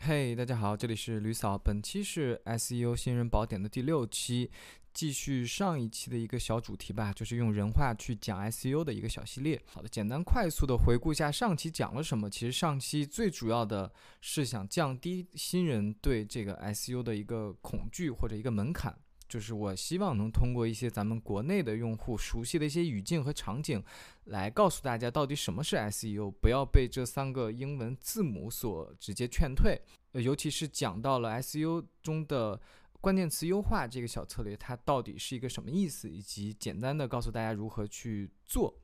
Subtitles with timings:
[0.00, 4.50] 嘿大家好，这里是吕嫂，本期是 SEO 新人宝典的第六期，
[4.94, 9.60] 继续上一期的一个小主题吧，就是用人话去讲 SEO 的一个小系列。
[9.66, 12.30] 好的，简单快速的回顾一下上期讲了什么。
[12.30, 13.92] 其实上期最主要的
[14.22, 18.96] 是想降低新人对这个 SEO 的一个恐惧或者一个门槛。
[19.28, 23.82] 就是我希望能通过一些咱们国内的用户熟悉的一些语境和场景，
[24.24, 29.78] 来告诉大家到底什么是 SEO，不要被这三个英文字母所直接劝退。
[30.12, 32.58] 呃，尤其是讲到了 SEO 中的
[33.00, 38.74] 关键词优化这个小策略，它到底是一个什么意思，以及简单的告诉大家如何去做。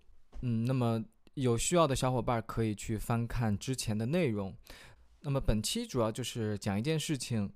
[0.43, 1.03] 嗯，那么
[1.33, 4.55] 有需要的小伙伴可以去翻看之前的内容。
[5.21, 7.51] 那么本期主要就是讲一件事情。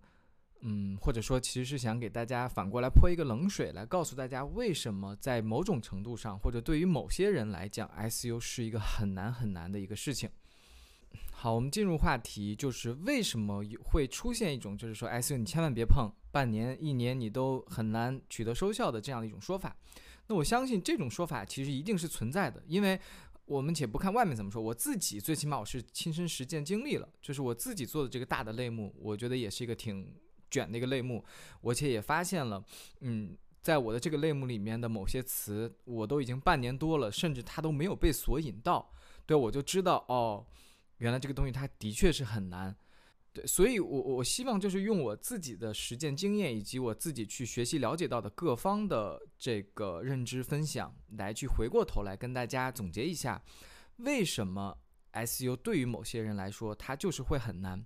[0.62, 10.28] 嗯，或者说，其实是想给大家反过来泼一个冷水，来告诉大家为什么在某种程度上，或者对于某些人来讲，SU 是一个很难很难的一个事情。
[11.30, 19.76] 好，我们进入话题，就是为什么会出现一种，就是说 SU 你千万别碰，半年、一年你都很难取得收效的这样的一种说法。
[20.26, 22.98] 那我相信这种说法其实一定是存在的，因为
[23.46, 30.12] 我们且不看外面怎么说，我自己最起码我是亲身实践经历了，就是我自己做的这个大的类目，我觉得也是一个挺。
[30.50, 31.24] 卷那个类目，
[31.62, 32.62] 而且也发现了，
[33.00, 38.90] 嗯，在我的这个类目里面的某些词，我都已经半年多了，甚至它都没有被索引到，
[39.26, 40.46] 对我就知道哦，
[40.98, 42.74] 原来这个东西它的确是很难，
[43.32, 53.42] 对，所以我我希望就是用我自己的实践经验以及我自己去学习了解到的各方的这个认知分享，来去回过头来跟大家总结一下，
[53.96, 54.78] 为什么
[55.12, 57.84] SU 对于某些人来说它就是会很难。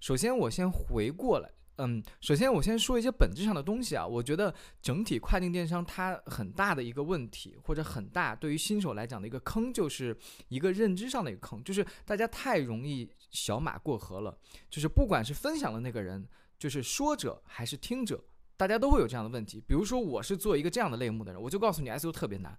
[0.00, 1.50] 首先我先回过来。
[1.82, 4.06] 嗯，首先我先说一些本质上的东西啊。
[4.06, 10.14] 我觉得整体跨境电商它很大的一个问题，或者很大对于新手来讲的一个坑，就是
[10.48, 14.36] 一个认知上的一个坑，就是大家太容易小马过河了。
[14.68, 18.22] 就是不管是分享的那个人，就是说者还是听者，
[18.58, 19.62] 大家都会有这样的问题。
[19.66, 22.58] 比如说我是做一个这样的类目的人，我就告诉你 SEO 特别难。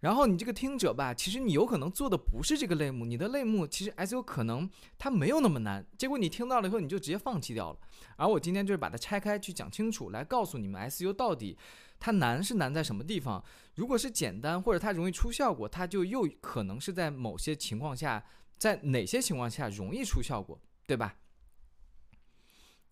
[0.00, 7.78] 然后你这个听者吧，其实你有可能做的不是这个类目，你的类目其实 SEO 可能它没有那么难，结果你听到了以后你就直接放弃掉了。
[8.16, 11.58] 而我今天就是把它拆开去讲清楚，来告诉你们 SEO 到底
[11.98, 13.44] 它难是难在什么地方。
[13.74, 18.24] 如果是简单或者它容易出效果，它就又可能是在某些情况下，
[18.56, 21.16] 在哪些情况下容易出效果，对吧？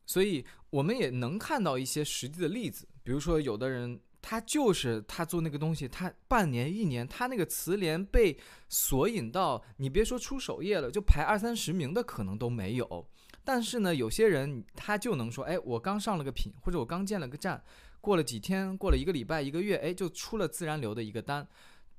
[0.05, 4.01] 所以我们也能看到一些实际的例子，比如说有的人。
[4.29, 8.37] 他就是他做那个东西，他半年一年，他那个词连被
[8.69, 13.09] 索引到，你别说出首页了，就排二三十名的可能都没有。
[13.45, 17.63] 但是呢，有些人他就能说，哎，我刚上了个品，或者我刚建了个站，
[18.01, 21.47] 过了几天，过了一个礼拜、一个月，哎，就出了自然流的一个单。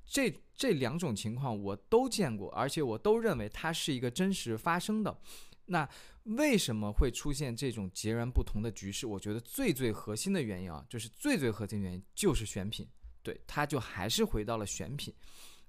[0.04, 5.18] 这这两种情况我都见过，而且我都认为它是一个真实发生的。
[5.64, 5.88] 那
[6.36, 9.06] 为什么会出现这种截然不同的局势？
[9.06, 12.86] 我觉得最最核心的原因啊，就是最最核心的原因就是选品，
[13.22, 15.14] 对，它就还是回到了选品。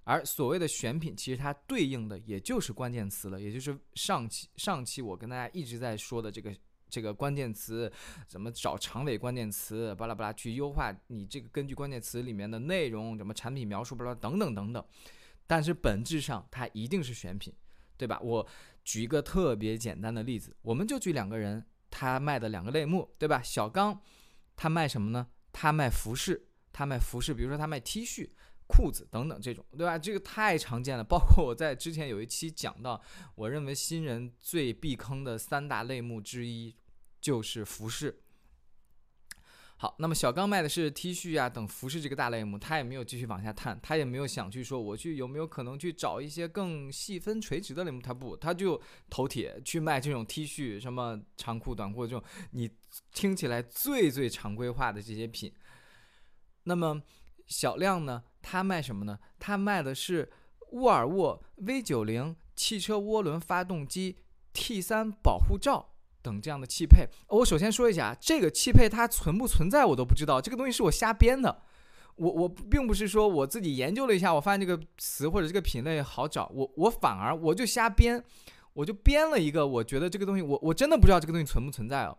[0.03, 6.53] 而所谓的选品，其实它对应的也就是关键词了，也就是上期上期我跟大家一直在说的这个
[6.89, 7.89] 这个关键词，
[8.27, 14.83] 怎么找长尾关键词，巴拉巴拉去优化你这个根据关键词里面的内容，什么产品描述，巴拉等等等等。
[15.47, 17.53] 但是本质上它一定是选品。
[17.97, 18.17] 对吧？
[18.21, 18.47] 我
[18.89, 23.39] 举一个特别简单的例子，我们就举两个人，他卖的两个类目，对吧？
[23.39, 24.01] 小刚，
[24.55, 25.27] 他卖什么呢？
[25.51, 28.27] 他卖服饰，他卖服饰，比如说他卖 T 恤、
[28.65, 29.95] 裤子等等这种，对吧？
[29.95, 31.03] 这个太常见了。
[31.03, 32.99] 包括我在之前有一期讲到，
[33.35, 36.75] 我认为新人最避坑的三大类目之一
[37.21, 38.23] 就是服饰。
[39.81, 52.69] 好，那么小刚卖的是 T 恤啊等服饰这个大类目，他也没有继续往下探，他也没有想去说我去有没有可能去找一些更细分垂直的类目，他不，他就头铁去卖这种 T 恤，什么长裤短裤这种你
[53.13, 55.53] 听起来最最常规化的这些品。
[56.63, 57.01] 那么
[57.47, 59.17] 小亮呢，他卖什么呢？
[59.39, 60.29] 他卖的是
[60.73, 64.17] 沃尔沃 V 九零汽车涡轮发动机
[64.51, 65.95] T 三保护罩。
[66.29, 71.63] 等这样的汽配，我首先说一下，这个汽配它存不存在我都不知道，这个东西是我瞎编的。
[72.15, 78.21] 我我并不是说我自己研究了一下，我发现这个词或者这个品类好找，我我反而我就瞎编，
[78.73, 82.17] 我就编了一个，我觉得这个东西我我真的不知道这个东西存不存在哦。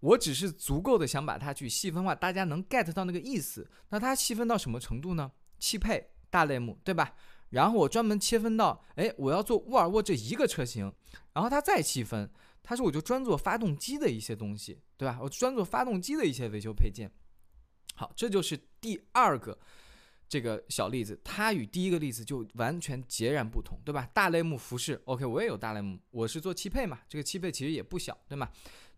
[0.00, 3.68] 我只是足够的想把它去细分化，大家能 get 到那个意思。
[3.88, 5.32] 那它细分到什么程度呢？
[5.58, 7.12] 汽配大类目，对吧？
[7.50, 10.92] 然后我专门切分到，哎，我要做沃尔沃这一个车型，
[11.32, 12.30] 然后它再细分。
[12.68, 15.18] 他说：“我就专做发动机的一些东西，对吧？
[15.22, 17.10] 我专做发动机的一些维修配件。
[17.94, 19.58] 好，这就是第二个
[20.28, 24.06] 这个小例子，它与第一个例子就完全截然不同，对吧？
[24.12, 28.50] 大类目服饰，OK，我也有大类目，我是做汽配嘛，这个汽配其实也不小，对吗？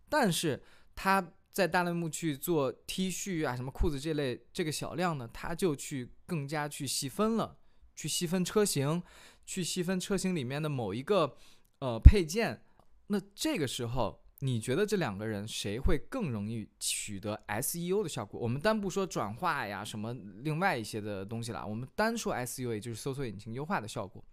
[0.09, 0.61] 但是
[0.93, 7.57] 他在大类目去做 T 恤啊、什么裤子这类这个小量呢，他就去更加去细分了，
[7.95, 9.01] 去细分车型，
[9.45, 11.37] 去细分车型里面的某一个
[11.79, 12.65] 呃配件。
[13.11, 18.39] 那这个时候，你觉得这两个人谁会更容易取得 SEO 的效果？
[18.39, 24.23] 我们单不说转化呀什么另外一些的东西了，我们单说 SEO，也就是搜索引擎优化的效果。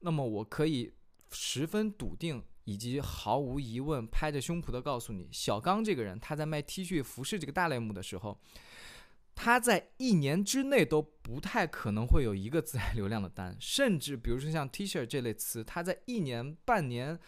[0.00, 0.92] 那么我可以
[1.30, 2.42] 十分笃定。
[2.64, 8.38] 以及毫无疑问，拍着胸脯的告诉你，小刚这个人，他在卖 T 恤、服饰这个大类目的时候，
[9.34, 17.18] 他在一年之内都不太可能会有一个自然流量的单，甚至比如说像 T 恤这类词，他在一年半年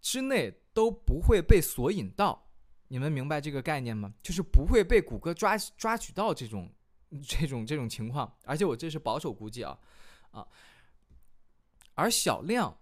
[0.00, 2.50] 之内都不会被索引到。
[2.88, 4.14] 你们明白这个概念吗？
[4.22, 6.72] 就是不会被谷歌抓抓取到这种
[7.26, 8.36] 这种这种情况。
[8.44, 9.78] 而且我这是保守估计啊
[10.30, 10.46] 啊，
[11.94, 12.78] 而小亮。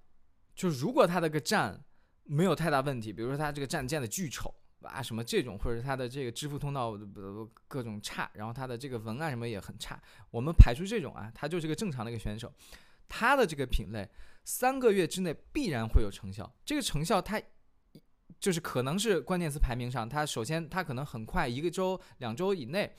[0.54, 1.84] 就如果他的个站
[2.22, 6.96] 没有太大问题，比如说他这个站建的巨丑啊，什么这种，或者它的这个支付通道
[7.68, 12.50] 各种差，然后它的这个文案什么也很差，我们排除这种啊，他就是个正常的一个选手，
[13.06, 14.08] 他的这个品类
[14.46, 16.54] 三个月之内必然会有成效。
[16.64, 17.42] 这个成效它
[18.38, 22.94] 就是可能是关键词排名上，它首先它可能很快一个周两周以内，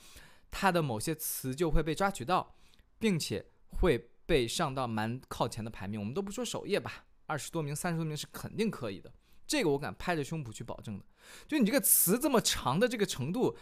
[0.50, 2.54] 它的某些词就会被抓取到，
[2.98, 3.42] 并且
[3.80, 5.98] 会被上到蛮靠前的排名。
[5.98, 7.06] 我们都不说首页吧。
[7.24, 9.10] 二十多名、三十多名是肯定可以的，
[9.46, 11.04] 这个我敢拍着胸脯去保证的。
[11.46, 13.56] 就你这个词这么长的这个程度，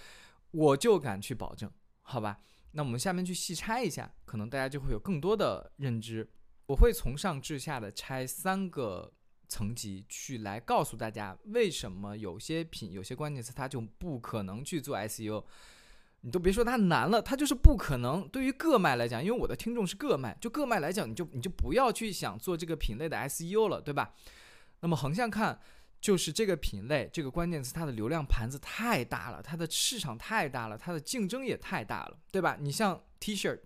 [0.50, 1.70] 我就敢去保证，
[2.02, 2.40] 好吧？
[2.72, 6.28] 那我们下面去细拆一下，可能大家就会有更多的认知。
[6.66, 9.12] 我会从上至下的拆三个
[9.48, 15.44] 层级去来告诉大家，为什么有些品、有些关键词它就不可能去做 SEO。
[16.22, 18.28] 你都别说它难了，它就是不可能。
[18.28, 24.12] 对于个卖来讲，因为我的听众是个卖，就个卖来讲，你就你就不要去想做这个品类的 SEO 了，对吧？
[24.80, 25.60] 那么横向看，
[26.00, 32.56] 就是这个品类这个关键词它的流量盘子太大了，它的市场太大了，它的竞争也太大了，对吧？
[32.58, 33.56] 你像 T 恤，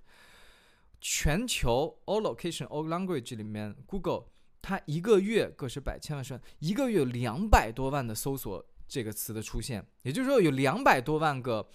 [1.00, 4.25] 全球 all location all language 里面，Google
[4.61, 11.69] 它一个月个十百千万万，一个月有两百多万的搜索这个词的出现，也就是说有两百多万个。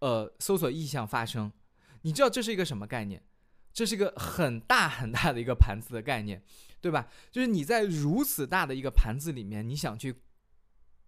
[0.00, 1.50] 呃，搜索意向发生，
[2.02, 3.22] 你知道这是一个什么概念？
[3.72, 6.42] 这是一个很大很大的一个盘子的概念，
[6.82, 7.08] 对吧？
[7.32, 10.20] 就是你在如此大的一个盘子里面，你想去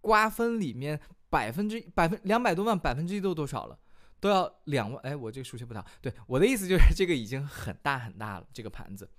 [0.00, 0.98] 瓜分里面
[1.28, 3.78] 百分之百分两百多万百分之一都多少了？
[4.20, 5.02] 都要两万？
[5.02, 5.86] 哎，我这个数学不太好。
[6.00, 9.10] 对，我的意思就是这个已经很大很大了，这个盘子，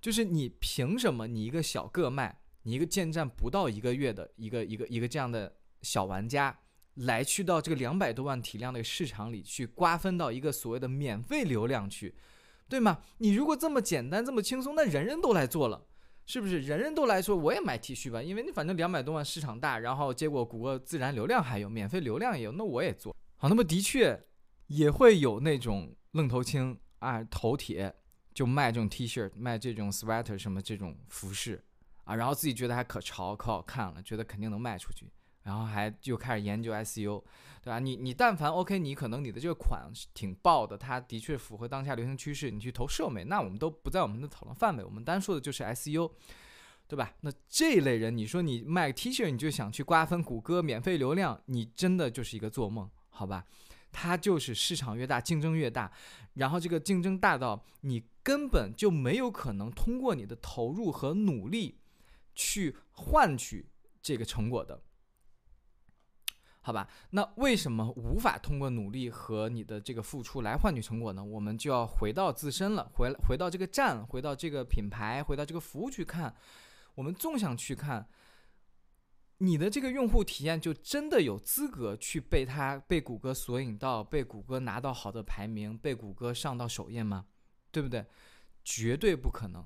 [0.00, 6.58] 就是你凭什么你一个小个卖，你一个建站不到一个月的一个一个一个这样的小玩家？
[6.98, 12.14] 来去到这个两百多万体量的市场里去瓜分到一个所谓的免费流量去，
[12.68, 13.00] 对吗？
[13.18, 15.88] 你如果这么简单这么轻松，那人人都来做了，
[16.24, 16.60] 是不是？
[16.60, 23.12] 人人都来说我也买 T 恤吧，因为你反正两百多万市场大，然后结果谷歌自然流量还有，免费流量也有，那我也做
[23.44, 23.48] 好。
[23.50, 24.24] 那么的确
[24.68, 27.94] 也会有那种愣头青啊，头铁
[28.32, 31.62] 就卖这种 T 恤，卖这种 sweater 什么这种服饰
[32.04, 35.06] 啊，然后自己觉得还可潮可好看了，觉得肯定能卖出去。
[35.42, 37.22] 然后还就开始研究 SU，
[37.62, 37.78] 对吧？
[37.78, 44.82] 你你但凡 OK，你可能你的这个款挺爆的，它的确符合当下流行趋势，你去投社美，那我们都不在我们的讨论范围。
[44.82, 46.10] 我们单说的就是 SU，
[46.88, 47.12] 对吧？
[47.20, 53.46] 那这一类人，你说你卖 T 恤，你就想去瓜分谷歌免费流量，你真的就是一个做梦，好吧？
[53.90, 55.90] 它就是市场越大，竞争越大，
[56.34, 61.78] 然后这个竞争大到你根本就没有可能通过你的投入和努力
[62.34, 63.70] 去换取
[64.02, 64.82] 这个成果的。
[66.60, 71.22] 好吧，那为什么无法通过努力和你的这个付出来换取成果呢？
[71.22, 76.34] 我们就要回到自身了，回回到这个站，回到这个品牌，回到这个服务去看。
[76.94, 78.08] 我们纵向去看，
[79.44, 87.26] 你的这个用户体验就真的有资格去被它被谷歌索引到，被谷歌拿到好的排名，被谷歌上到首页吗？
[87.70, 88.06] 对不对？
[88.64, 89.62] 绝对不可能。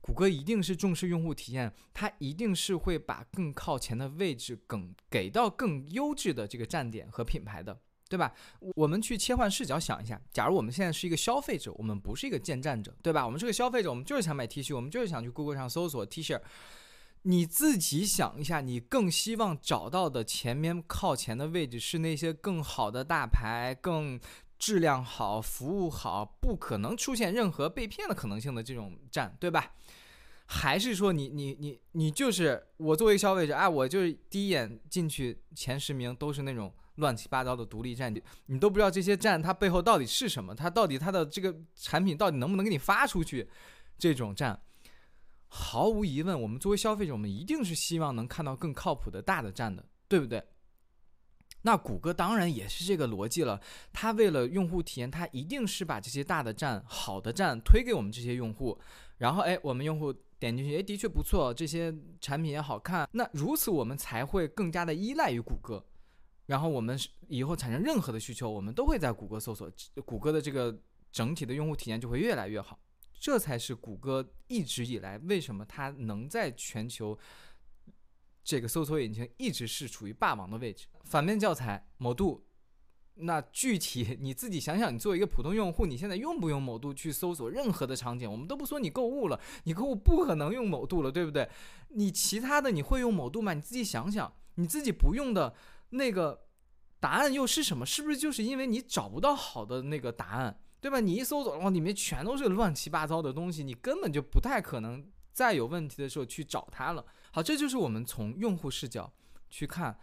[0.00, 8.32] 谷歌一定是重视用户体验，它一定是会把更靠前的位置更给到更优质的这个站点和品牌的，对吧？
[8.76, 13.24] 我们去切换视角想一下，假如我们现在是一个消费者，我们不是一个建站者，对吧？
[13.26, 16.40] 我们是个消费者，我们就是想买 T 恤，我们就是想去 Google 上搜索 T 恤。
[17.26, 24.20] 你自己想一下，你更希望找到的前面靠前的位置是那些更好的大牌，更
[24.58, 29.72] 质量好、服务好、不可能出现任何被骗的可能性的这种站，对吧？
[30.46, 38.14] 还是说你你你你就是我作为消费者啊，我就是第一眼进去前十名都是那种乱七八糟的独立站，
[38.46, 43.48] 你都不知道这些站它背后到底是什么，它到底它的这个产品到底能不能给你发出去？
[43.96, 44.60] 这种站，
[45.56, 50.42] 毫无疑问，我们作为消费者，我们一定是希望能看到更靠谱的大的站的，对不对？
[51.62, 53.60] 那谷歌当然也是这个逻辑了，
[53.92, 58.76] 它为了用户体验，它一定是把这些大的站、好的站推给我们这些用户，
[59.18, 65.82] 然后哎，我们用户点进去，哎，的确不错，这些产品也好看，那如此我们才会更加的依赖于谷歌，
[66.46, 69.70] 然后我们以后产生任何的需求，我们都会在谷歌搜索，
[70.04, 70.76] 谷歌的这个
[71.12, 72.76] 整体的用户体验就会越来越好，
[73.24, 77.18] 这才是谷歌一直以来为什么它能在全球。
[78.42, 80.86] 这个搜索引擎一直是处于霸王的位置。
[81.04, 82.46] 反面教材某度，
[83.14, 88.30] 那具体你自己想想，你作为一个普通用户，你现在用不用某度去搜索任何的场景？
[88.30, 91.48] 我们都不说你购物了，你购物不可能用某度了，对不对？
[91.88, 93.54] 你其他的你会用某度吗？
[93.54, 95.54] 你自己想想，你自己不用的
[95.88, 96.44] 那个
[97.00, 97.86] 答案又是什么？
[97.86, 101.00] 是不是就是因为你找不到好的那个答案，对吧？
[101.00, 107.02] 你一搜索的话，里面全都是乱七八糟的东西，你根本就不太可能再有问题的时候去找它了。
[107.32, 109.10] 好，这就是我们从用户视角
[109.48, 109.98] 去看，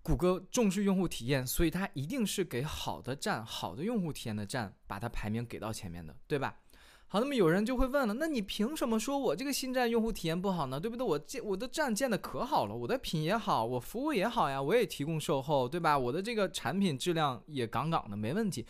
[0.00, 6.60] 谷歌重视用户体验，所以它一定是给好的站、好的用户体验的站，把它排名给到前面的，对吧？
[7.08, 10.78] 好，那么有人就会问了，那你凭什么说我这个新站用户体验不好呢？
[10.78, 11.04] 对不对？
[11.04, 15.98] 我建我的站建的可好了，我的品也好，我服务也好呀，我也提供售后，对吧？
[15.98, 18.64] 我的这个产品质量也杠杠的，没问题，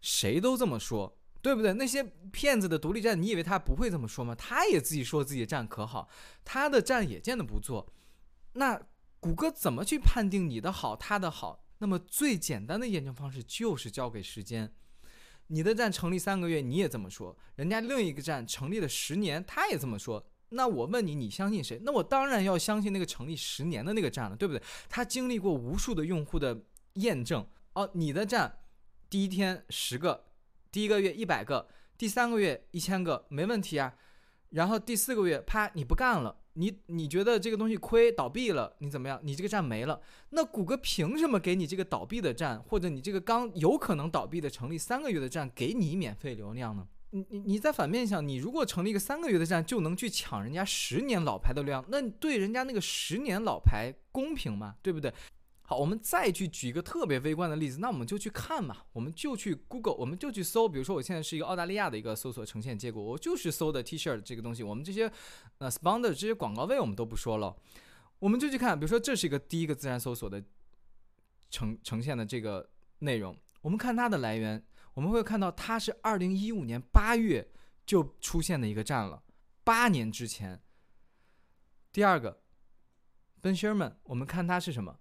[0.00, 1.18] 谁都这么说。
[1.42, 1.72] 对不对？
[1.74, 4.34] 那些骗子的独立站，你以为他不会这么说吗？
[4.34, 6.08] 他也自己说自己的站可好，
[6.44, 7.94] 他的站也建的不错。
[8.54, 8.80] 那
[9.20, 11.64] 谷歌怎么去判定你的好，他的好？
[11.78, 14.72] 那么最简单的验证方式就是交给时间。
[15.46, 20.26] 你的站成立三个月，你也这么说；人家另一个站成立了十年，他也这么说。
[20.48, 21.80] 那我问你，你相信谁？
[21.84, 24.60] 那我当然要相信那个成立十年的那个站了，对不对？
[24.88, 27.46] 他经历过无数的用户的验证。
[27.74, 28.58] 哦，你的站
[29.08, 30.24] 第一天十个。
[30.72, 33.94] 第一个月一百个，第三个月一千个，没问题啊。
[34.50, 39.18] 然后第四个月，啪，你不干了，你你觉得这个东西亏倒闭了，你怎么样？
[39.22, 40.00] 你这个站没了。
[40.30, 46.86] 那谷歌凭什么给你这个倒闭的站，或者你这个刚有可能倒闭的成立三个月的站，给你免费流量呢？
[47.10, 54.76] 你你你在反面想，你如果成立一个三个月的站，就能去抢人家十年老牌的量，那对人家那个十年老牌公平吗？
[54.82, 55.12] 对不对？
[55.68, 65.10] 好，我们再去举一个特别微观的例子，那我们就去看嘛，我们就去 Google，我们就去搜，比如说我现在是一个澳大利亚的一个搜索呈现结果，我就是搜的 T-shirt 这个东西，我们这些
[65.58, 67.56] 呃 sponsor 这些广告位我们都不说了，
[68.20, 70.40] 我们就去看，比如说这是一个第一个自然搜索的
[71.50, 72.70] 呈呈现的这个
[73.00, 77.50] 内容，我们看它的来源，我们会看到它是二零一五年八月
[77.84, 79.24] 就出现的一个站了，
[79.64, 80.62] 八年之前。
[81.92, 82.40] 第二个
[83.40, 85.00] ，Ben Sherman，我们看它是什么？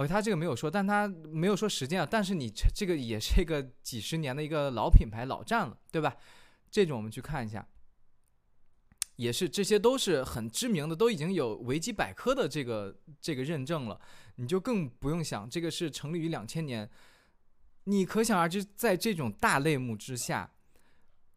[0.00, 2.08] 哦，他这个没有说，但他没有说时间啊。
[2.10, 6.16] 但是你这这个也是一个几十年的一个老品牌、老站了，对吧？
[6.70, 7.68] 这种我们去看一下，
[9.16, 14.00] 也是这些都是很知名的，都已经有维基百科的这个这个认证了。
[14.36, 16.88] 你就更不用想，这个是成立于两千年，
[17.84, 20.54] 你可想而知，在这种大类目之下，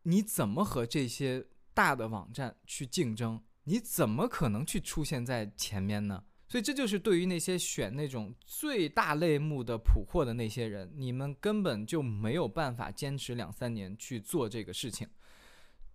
[0.04, 3.44] 你怎么和这些大的网站去竞争？
[3.66, 6.24] 你怎么可能去出现在前面呢？
[6.54, 15.08] 所以这就是对于那些选那种最大类目的普货的那些人，你们根本就没有办法坚持两三年去做这个事情，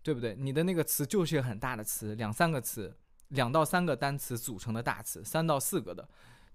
[0.02, 0.34] 对不对？
[0.34, 2.92] 你的那个词就是一个很大的词，两三个词，
[3.28, 6.08] 两到三个单词组成的大词，三到四个的。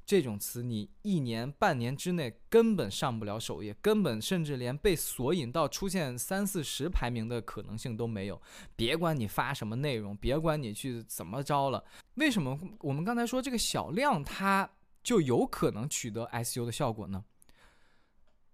[0.06, 8.42] 这种词你一年半年之内根本上不了首页，根本甚至连被索引到出现三四十排名的可能性都没有。
[8.76, 11.84] 别管你发什么内容，别管你去怎么着了，
[12.16, 14.70] 为什么我们刚才说这个小量它
[15.02, 17.24] 就有可能取得 SU 的效果呢？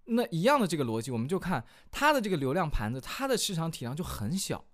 [0.05, 4.65] 那一样的这个逻辑，我们就看它的这个流量盘子，它的市场体量就很小。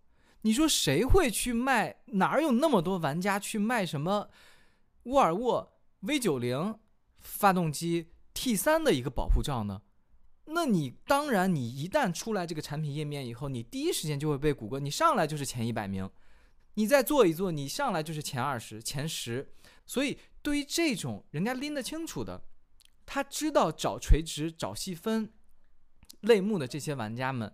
[0.41, 1.95] 你说谁会去卖？
[2.05, 4.29] 哪有那么多玩家去卖什么
[5.03, 5.74] 沃尔沃
[6.05, 6.77] ？V 九零
[7.19, 9.81] 发动机 T 三的一个保护罩呢？
[10.45, 16.07] 那你当然，你一旦出来这个产品页面以后，你第一时间就会被谷歌，你上来就是前一百名，
[16.75, 19.51] 你再做一做，你上来就是前二十、前十。
[19.87, 22.43] 所以对于这种人家拎得清楚的，
[23.07, 25.33] 他知道找垂直、找细分
[26.21, 27.51] 类目的这些玩家们，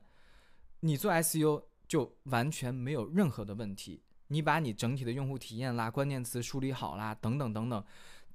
[0.82, 4.04] 你做 SU 就完全没有任何的问题。
[4.28, 7.84] 你把你整体的用户体验啦、关键词梳理好啦，等等等等。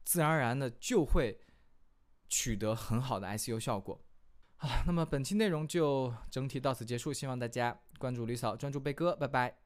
[0.07, 1.39] 自然而然的就会
[2.29, 4.01] 取得很好的 ICU 效果。
[4.57, 9.66] 好，那么本期内容就整体到此结束，希望大家关注吕嫂，专注贝哥，拜拜。